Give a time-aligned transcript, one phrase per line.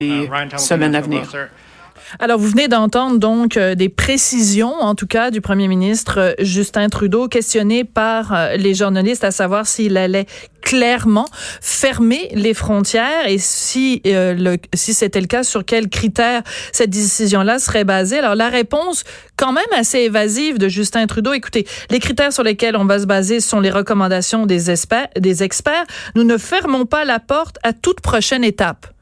[0.00, 1.22] Les semaines à venir.
[2.18, 6.32] Alors, vous venez d'entendre donc euh, des précisions, en tout cas, du premier ministre euh,
[6.38, 10.26] Justin Trudeau, questionné par euh, les journalistes à savoir s'il allait
[10.60, 11.26] clairement
[11.60, 17.58] fermer les frontières et si le, si c'était le cas, sur quels critères cette décision-là
[17.58, 18.18] serait basée.
[18.18, 19.04] Alors, la réponse,
[19.36, 23.06] quand même assez évasive de Justin Trudeau, écoutez, les critères sur lesquels on va se
[23.06, 24.64] baser sont les recommandations des,
[25.18, 25.84] des experts.
[26.14, 28.93] Nous ne fermons pas la porte à toute prochaine étape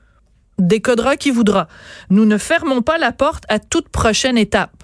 [0.59, 1.69] décodera qui voudra.
[2.11, 4.83] Nous ne fermons pas la porte à toute prochaine étape.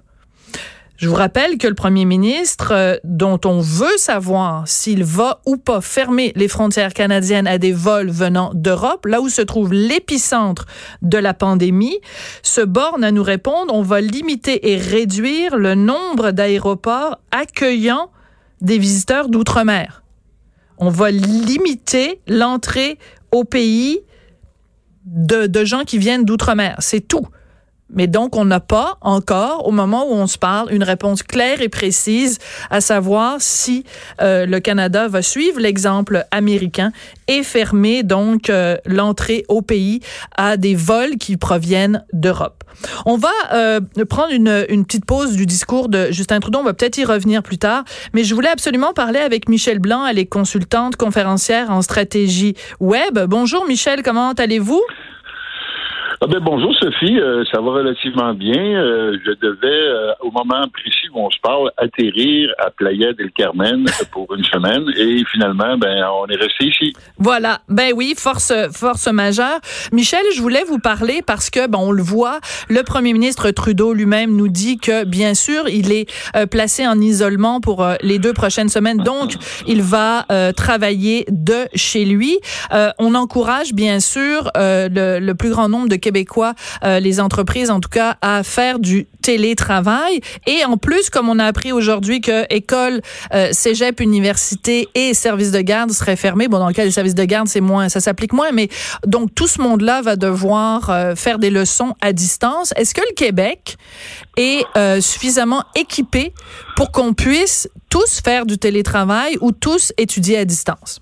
[0.99, 5.57] Je vous rappelle que le premier ministre, euh, dont on veut savoir s'il va ou
[5.57, 10.67] pas fermer les frontières canadiennes à des vols venant d'Europe, là où se trouve l'épicentre
[11.03, 12.01] de la pandémie,
[12.43, 18.11] se borne à nous répondre, on va limiter et réduire le nombre d'aéroports accueillant
[18.61, 20.03] des visiteurs d'outre-mer.
[20.79, 22.99] On va limiter l'entrée
[23.31, 24.01] au pays
[25.09, 26.77] de, gens qui viennent d'outre-mer.
[26.81, 27.27] C'est tout.
[27.91, 31.63] Mais donc, on n'a pas encore, au moment où on se parle, une réponse claire
[31.63, 32.39] et précise
[32.71, 33.85] à savoir si
[34.21, 36.93] euh, le Canada va suivre l'exemple américain
[37.29, 40.01] et fermer donc euh, l'entrée au pays
[40.37, 42.65] à des vols qui proviennent d'Europe.
[43.07, 46.61] On va euh, prendre une, une, petite pause du discours de Justin Trudeau.
[46.61, 47.85] On va peut-être y revenir plus tard.
[48.13, 50.07] Mais je voulais absolument parler avec Michel Blanc.
[50.07, 53.19] Elle est consultante conférencière en stratégie web.
[53.27, 54.83] Bonjour Michel, comment allez-vous?
[56.21, 58.61] Ah ben bonjour Sophie, euh, ça va relativement bien.
[58.61, 63.31] Euh, je devais, euh, au moment précis où on se parle, atterrir à Playa del
[63.31, 66.93] Carmen pour une semaine et finalement, ben on est resté ici.
[67.19, 69.61] Voilà, ben oui, force force majeure.
[69.93, 73.93] Michel, je voulais vous parler parce que bon, on le voit, le Premier ministre Trudeau
[73.93, 76.11] lui-même nous dit que bien sûr, il est
[76.51, 79.35] placé en isolement pour les deux prochaines semaines, donc
[79.69, 80.27] il va
[80.57, 82.39] travailler de chez lui.
[82.99, 86.55] on encourage bien sûr le, le plus grand nombre de québécois,
[86.85, 90.21] euh, les entreprises en tout cas, à faire du télétravail.
[90.47, 93.03] Et en plus, comme on a appris aujourd'hui que école,
[93.35, 96.49] euh, cégep, université et services de garde seraient fermés.
[96.49, 98.69] Bon, dans le cas des services de garde, c'est moins, ça s'applique moins, mais
[99.07, 102.73] donc tout ce monde-là va devoir euh, faire des leçons à distance.
[102.77, 103.77] Est-ce que le Québec
[104.39, 104.65] est
[105.01, 106.33] suffisamment équipé
[106.77, 111.01] pour qu'on puisse tous faire du télétravail ou tous étudier à distance?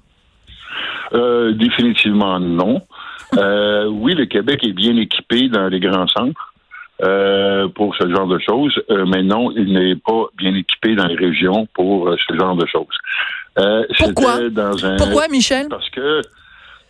[1.13, 2.83] Définitivement non.
[3.37, 6.53] Euh, oui, le Québec est bien équipé dans les grands centres.
[7.03, 11.05] Euh, pour ce genre de choses, euh, mais non, il n'est pas bien équipé dans
[11.05, 13.85] les régions pour ce genre de choses.
[13.99, 14.49] Pourquoi?
[14.49, 14.97] Dans un...
[14.97, 15.67] Pourquoi, Michel?
[15.69, 16.23] Parce que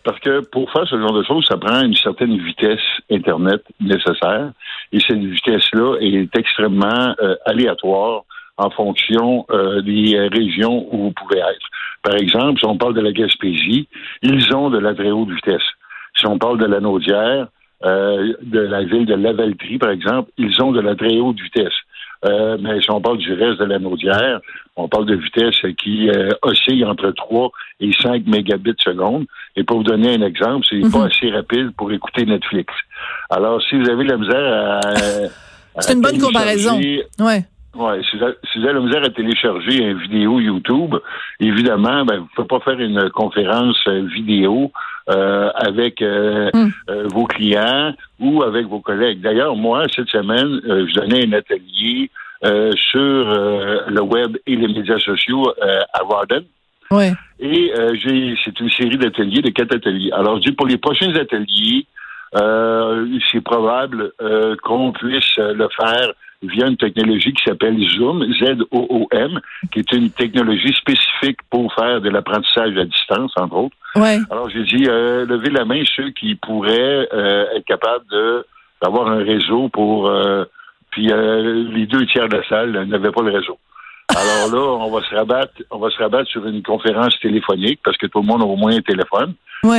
[0.05, 2.79] parce que pour faire ce genre de choses, ça prend une certaine vitesse
[3.11, 4.51] Internet nécessaire.
[4.93, 7.13] Et cette vitesse-là est extrêmement
[7.45, 8.21] aléatoire
[8.55, 9.45] en fonction
[9.83, 11.67] des régions où vous pouvez être.
[12.01, 13.89] Par exemple, si on parle de la Gaspésie,
[14.21, 15.67] ils ont de la très haute vitesse.
[16.17, 17.47] Si on parle de la Naudière,
[17.85, 21.73] euh, de la ville de Lavaltrie, par exemple, ils ont de la très haute vitesse.
[22.25, 24.39] Euh, mais si on parle du reste de la Naudière,
[24.75, 27.51] on parle de vitesse qui euh, oscille entre 3
[27.81, 29.25] et 5 mégabits seconde.
[29.55, 31.05] Et pour vous donner un exemple, c'est pas mhm.
[31.11, 32.73] assez rapide pour écouter Netflix.
[33.29, 34.81] Alors, si vous avez la misère à...
[35.79, 36.79] c'est une bonne comparaison.
[37.19, 37.45] Ouais.
[37.75, 40.95] Oui, si, vous avez la misère à télécharger une vidéo YouTube,
[41.39, 44.71] évidemment, ben, vous ne pouvez pas faire une conférence vidéo
[45.09, 46.69] euh, avec euh, hmm.
[46.89, 49.21] euh, vos clients ou avec vos collègues.
[49.21, 52.09] D'ailleurs, moi, cette semaine, je donnais un atelier
[52.41, 55.49] sur le web et les médias sociaux
[55.93, 56.43] à Warden.
[56.91, 57.13] Ouais.
[57.39, 57.71] Et
[58.03, 60.11] j'ai c'est une série d'ateliers, de quatre ateliers.
[60.11, 61.85] Alors, je dis pour les prochains ateliers,
[62.33, 64.11] c'est probable
[64.63, 69.39] qu'on puisse le faire via une technologie qui s'appelle Zoom, Z-O-O-M,
[69.71, 73.77] qui est une technologie spécifique pour faire de l'apprentissage à distance, entre autres.
[73.95, 74.19] Ouais.
[74.29, 78.45] Alors, j'ai dit, euh, levez la main ceux qui pourraient euh, être capables de
[78.79, 80.07] d'avoir un réseau pour...
[80.07, 80.45] Euh,
[80.91, 83.57] puis euh, les deux tiers de la salle n'avaient pas le réseau.
[84.15, 87.97] Alors là, on va se rabattre, on va se rabattre sur une conférence téléphonique parce
[87.97, 89.33] que tout le monde a au moins un téléphone.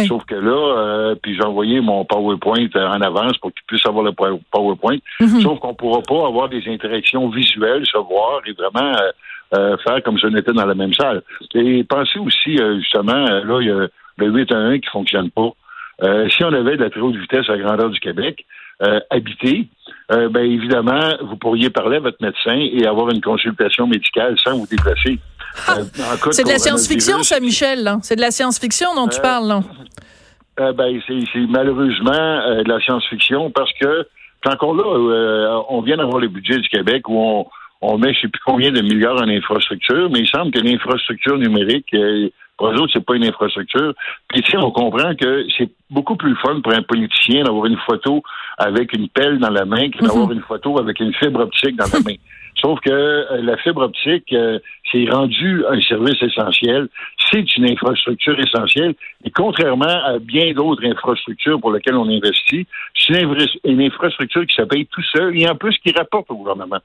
[0.06, 4.04] Sauf que là, euh, puis j'ai envoyé mon PowerPoint en avance pour qu'ils puissent avoir
[4.04, 4.98] le PowerPoint.
[5.20, 5.40] Mhm.
[5.40, 9.10] Sauf qu'on pourra pas avoir des interactions visuelles, se voir et vraiment euh,
[9.54, 11.22] euh, faire comme si on était dans la même salle.
[11.54, 13.86] Et pensez aussi, justement, là, il y a
[14.18, 15.52] le 8 à 1 qui fonctionne pas.
[16.02, 18.44] Euh, si on avait de la très haute vitesse à la grandeur du Québec,
[18.82, 19.68] euh, habité,
[20.12, 24.56] euh, ben évidemment, vous pourriez parler à votre médecin et avoir une consultation médicale sans
[24.56, 25.18] vous déplacer.
[25.66, 25.78] Ah!
[26.30, 27.90] c'est de la science-fiction, ça, Michel.
[28.02, 29.64] C'est de la science-fiction dont tu parles, non?
[30.56, 34.06] ben, c'est malheureusement de la science-fiction parce que,
[34.46, 37.46] encore là, on vient d'avoir le budget du Québec où on,
[37.80, 40.58] on met je ne sais plus combien de milliards en infrastructure, mais il semble que
[40.58, 41.94] l'infrastructure numérique,
[42.58, 43.94] pour eux autres, c'est pas une infrastructure.
[44.28, 48.22] Puis ici, on comprend que c'est beaucoup plus fun pour un politicien d'avoir une photo
[48.58, 50.34] avec une pelle dans la main que d'avoir mhm.
[50.34, 52.16] une photo avec une fibre optique dans la main.
[52.60, 54.58] Sauf que euh, la fibre optique, euh,
[54.90, 56.88] c'est rendu un service essentiel.
[57.30, 58.94] C'est une infrastructure essentielle.
[59.24, 62.66] Et contrairement à bien d'autres infrastructures pour lesquelles on investit,
[63.06, 63.22] c'est
[63.64, 66.78] une, infrastructure qui s'appelle tout seul et en plus qui rapporte au gouvernement.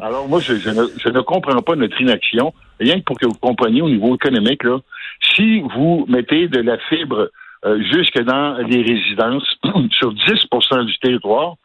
[0.00, 2.52] Alors moi, je, ne, comprends pas notre inaction.
[2.80, 4.78] Rien que pour que vous compreniez au niveau économique, là,
[5.34, 7.30] si vous mettez de la fibre
[7.66, 9.56] euh, jusque dans les résidences
[9.92, 11.56] sur 10% du territoire,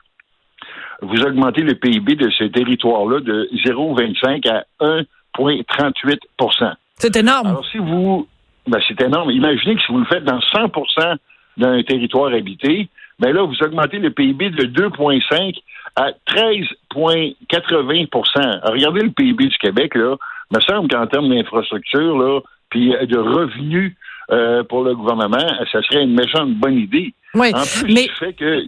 [1.01, 7.47] vous augmentez le PIB de ce territoire-là de 0,25 à 1,38% C'est énorme.
[7.47, 8.27] Alors, si vous.
[8.67, 9.29] Ben, c'est énorme.
[9.31, 11.17] Imaginez que si vous le faites dans 100%
[11.57, 12.89] d'un territoire habité,
[13.19, 15.55] ben là, vous augmentez le PIB de 2,5
[15.95, 20.17] à 13,80% Regardez le PIB du Québec, là.
[20.51, 23.95] Il me semble qu'en termes d'infrastructure, là, puis de revenus
[24.31, 27.13] euh, pour le gouvernement, ça serait une méchante bonne idée.
[27.33, 28.09] Oui, en plus, mais...
[28.19, 28.65] fait que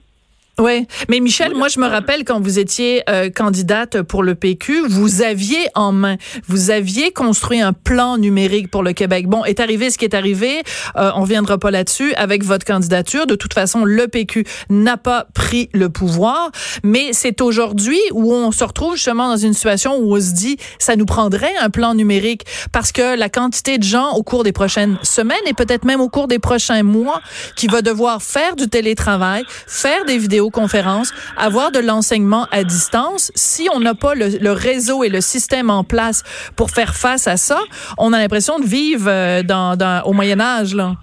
[0.60, 4.88] oui, mais Michel, moi je me rappelle quand vous étiez euh, candidate pour le PQ,
[4.88, 6.18] vous aviez en main,
[6.48, 9.28] vous aviez construit un plan numérique pour le Québec.
[9.28, 10.64] Bon, est arrivé ce qui est arrivé,
[10.96, 13.28] euh, on reviendra pas là-dessus avec votre candidature.
[13.28, 16.50] De toute façon, le PQ n'a pas pris le pouvoir,
[16.84, 20.58] mais c'est aujourd'hui où on se retrouve justement dans une situation où on se dit
[20.80, 24.54] ça nous prendrait un plan numérique parce que la quantité de gens au cours des
[24.54, 27.22] prochaines semaines et peut-être même au cours des prochains mois
[27.56, 33.32] qui va devoir faire du télétravail, faire des vidéos conférence, avoir de l'enseignement à distance.
[33.36, 36.24] Si on n'a pas le, réseau et le système en place
[36.56, 37.60] pour faire face à ça,
[37.98, 40.74] on a l'impression de vivre euh, dans, au Moyen Âge.
[40.74, 40.94] Là.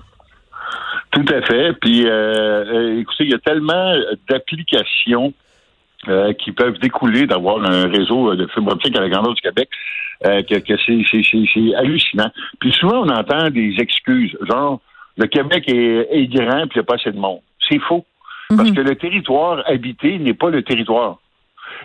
[1.11, 1.73] Tout à fait.
[1.81, 3.95] Puis, euh, euh, écoutez, il y a tellement
[4.29, 5.33] d'applications
[6.39, 9.71] qui peuvent découler d'avoir un réseau de fibre optique à la grandeur du Québec
[10.23, 12.31] que, c'est hallucinant.
[12.61, 14.83] Puis souvent, on entend des excuses, genre
[15.17, 17.41] le Québec est, est grand puis il n'y a pas assez de monde.
[17.69, 18.05] C'est faux.
[18.49, 18.75] Parce mhm.
[18.75, 21.19] que le territoire habité n'est pas le territoire.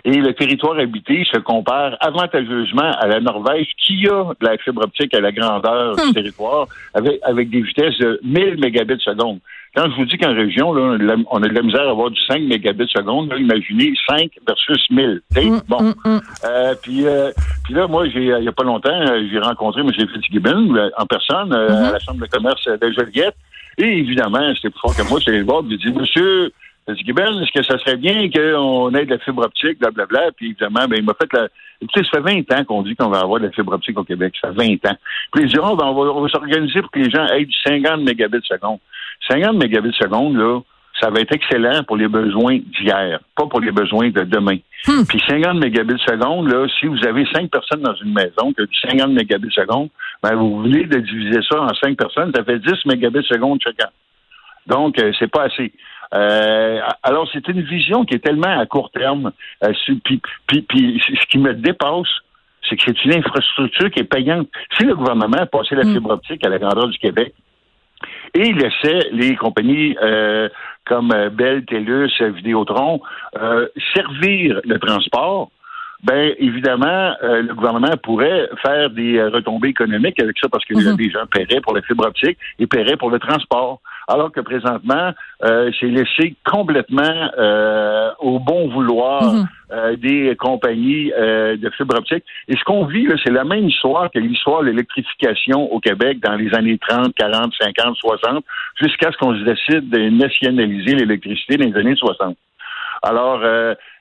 [0.04, 4.84] Et le territoire habité se compare avantageusement à la Norvège qui a de la fibre
[4.84, 6.12] optique à la grandeur du hmm.
[6.12, 9.40] territoire avec, avec des vitesses de 1000 mégabits seconde.
[9.76, 12.20] Quand je vous dis qu'en région, là, on a de la misère à avoir du
[12.26, 15.20] 5 mégabits seconde, imaginez 5 versus 1000.
[15.36, 15.94] Hmm, bon.
[16.04, 17.30] Hmm, euh, puis, euh,
[17.64, 19.92] puis là, moi, j'ai, il n'y a pas longtemps, euh, j'ai rencontré M.
[19.92, 23.36] Fitzgibbon en personne à la Chambre de commerce de Joliette.
[23.82, 26.52] Et évidemment, c'était plus fort que moi, c'est le bord, il dit, Monsieur
[26.90, 30.32] est-ce que ça serait bien qu'on ait de la fibre optique, blablabla?
[30.36, 31.48] Puis évidemment, ben, il m'a fait la.
[31.80, 34.04] Écoutez, ça fait 20 ans qu'on dit qu'on va avoir de la fibre optique au
[34.04, 34.34] Québec.
[34.40, 34.96] Ça fait 20 ans.
[35.32, 38.40] Puis ils diront, ben, on va, s'organiser pour que les gens aient du 50 mégabits
[38.46, 38.78] seconde.
[39.30, 40.60] 50 mégabits seconde, là,
[41.00, 44.58] ça va être excellent pour les besoins d'hier, pas pour les besoins de demain.
[44.86, 45.04] Hmm.
[45.08, 48.66] Puis 50 mégabits seconde, là, si vous avez 5 personnes dans une maison qui a
[48.66, 49.88] du 50 mégabits seconde,
[50.22, 53.88] ben, vous voulez de diviser ça en 5 personnes, ça fait 10 mégabits seconde chacun.
[54.66, 55.72] Donc, euh, c'est pas assez.
[56.12, 59.32] Euh, alors, c'est une vision qui est tellement à court terme.
[59.64, 59.72] Euh,
[60.04, 62.08] puis, puis, ce qui me dépasse,
[62.68, 64.48] c'est que c'est une infrastructure qui est payante.
[64.76, 65.94] Si le gouvernement a passé la hmm.
[65.94, 67.34] fibre optique à la grandeur du Québec
[68.34, 70.48] et laissait les compagnies euh,
[70.86, 73.00] comme Bell, TELUS, Vidéotron
[73.94, 75.50] servir le transport,
[76.02, 80.98] ben évidemment, le gouvernement pourrait faire des retombées économiques avec ça parce que mm-hmm.
[80.98, 85.12] les gens paieraient pour la fibre optique et paieraient pour le transport alors que présentement,
[85.44, 89.46] euh, c'est laissé complètement euh, au bon vouloir mhm.
[89.72, 92.24] euh, des compagnies de fibre optique.
[92.48, 96.34] Et ce qu'on vit, c'est la même histoire que l'histoire de l'électrification au Québec dans
[96.34, 98.44] les années 30, 40, 50, 60,
[98.80, 102.36] jusqu'à ce qu'on se décide de nationaliser l'électricité dans les années 60.
[103.02, 103.40] Alors,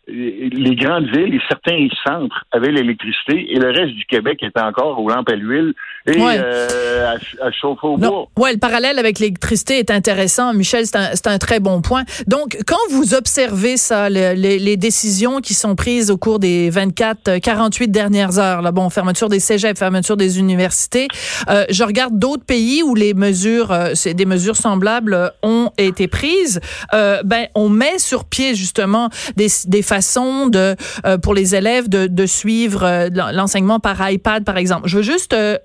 [0.07, 4.99] les grandes villes et certains centres avaient l'électricité et le reste du Québec était encore
[4.99, 5.73] aux lampes à l'huile
[6.06, 8.27] et euh, à, chauffer au bois.
[8.38, 10.53] Oui, le parallèle avec l'électricité est intéressant.
[10.53, 12.03] Michel, c'est un, un, très bon point.
[12.27, 17.39] Donc, quand vous observez ça, les, les, décisions qui sont prises au cours des 24,
[17.39, 21.08] 48 dernières heures, là, bon, fermeture des cégeps, fermeture des universités,
[21.50, 25.72] euh, je regarde d'autres pays où les mesures, euh, c'est des mesures semblables euh, ont
[25.77, 26.62] été prises.
[26.94, 30.75] Euh, ben, on met sur pied justement des, des façon de
[31.06, 34.88] euh, pour les élèves de, de suivre euh, l'enseignement par iPad, par exemple.
[34.88, 35.58] Je veux juste euh,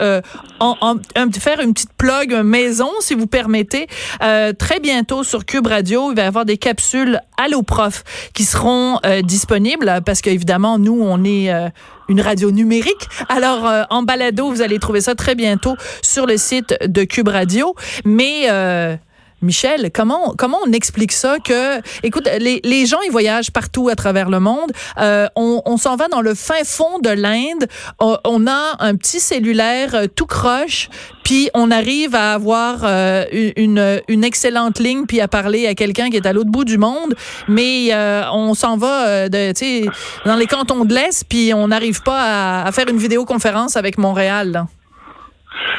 [0.61, 0.97] en,
[1.39, 3.87] faire une petite plug maison, si vous permettez.
[4.21, 8.05] très bientôt sur Cube Radio, il va y avoir des capsules Allo Prof
[8.35, 11.51] qui seront disponibles parce qu'évidemment, nous, on est
[12.09, 13.09] une radio numérique.
[13.29, 17.75] Alors, en balado, vous allez trouver ça très bientôt sur le site de Cube Radio.
[18.05, 18.49] Mais
[19.45, 24.31] Michel, comment comment on explique ça que, écoute, les, gens ils voyagent partout à travers
[24.31, 24.73] le monde.
[24.99, 27.67] Euh, on, s'en va dans le fin fond de l'Inde.
[28.01, 30.89] On, a un petit cellulaire euh, tout croche,
[31.25, 33.25] puis on arrive à avoir euh,
[33.57, 37.15] une, excellente ligne puis à parler à quelqu'un qui est à l'autre bout du monde.
[37.49, 37.91] Mais
[38.33, 39.53] on s'en va de,
[40.27, 44.67] dans les cantons de l'Est, puis on n'arrive pas à, faire une vidéoconférence avec Montréal.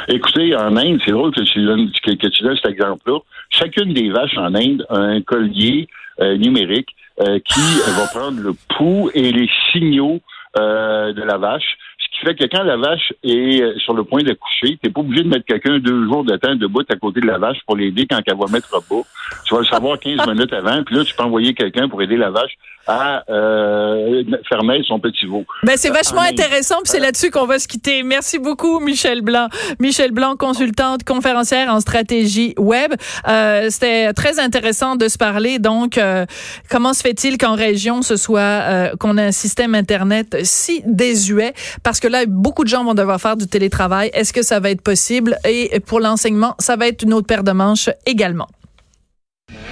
[0.08, 3.20] Écoutez, en Inde, c'est drôle que tu donnes, que, tu donnes cet exemple-là.
[3.58, 5.88] Chacune des vaches en Inde a un collier
[6.20, 6.90] euh, numérique
[7.22, 7.62] euh, qui
[7.98, 10.20] va prendre le pouls et les signaux
[10.58, 11.78] euh, de la vache.
[12.00, 15.24] Ce qui fait que quand la vache est sur le point d'accoucher, t'es pas obligé
[15.24, 18.06] de mettre quelqu'un deux jours de temps debout à côté de la vache pour l'aider
[18.10, 19.08] quand elle va mettre au bas.
[19.46, 22.18] Tu vas le savoir 15 minutes avant, puis là, tu peux envoyer quelqu'un pour aider
[22.18, 25.46] la vache à euh, fermer son petit veau.
[25.64, 28.04] Ben, c'est vachement intéressant, puis c'est là-dessus qu'on va se quitter.
[28.04, 29.48] Merci beaucoup, Michel Blanc.
[29.80, 32.94] Michel Blanc, consultante, conférencière en stratégie web.
[33.28, 35.60] Euh, C'était très intéressant de se parler.
[35.60, 36.26] Donc, euh,
[36.70, 41.54] comment se fait-il qu'en région, ce soit euh, qu'on ait un système Internet si désuet?
[41.84, 44.12] Parce que là, beaucoup de gens vont devoir faire du télétravail.
[44.14, 45.38] Est-ce que ça va être possible?
[45.48, 48.48] Et pour l'enseignement, ça va être une autre paire de manches également.